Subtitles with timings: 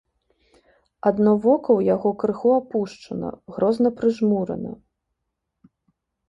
[1.09, 4.71] Адно вока ў яго крыху апушчана, грозна прыжмурана.